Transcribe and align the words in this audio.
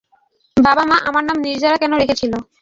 বাব, 0.57 0.77
মা 0.89 0.97
আমার 1.09 1.23
নাম 1.25 1.37
নির্জারা 1.45 1.77
কেন 1.81 1.91
রেখেছিল? 2.01 2.33